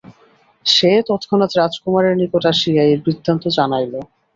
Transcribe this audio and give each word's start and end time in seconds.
সে 0.65 0.91
তৎক্ষণাৎ 1.09 1.51
রাজকুমারের 1.55 2.13
নিকটে 2.21 2.47
আসিয়া 2.51 2.81
এই 2.85 2.97
বৃত্তান্ত 3.03 3.43
জানাইল। 3.57 3.93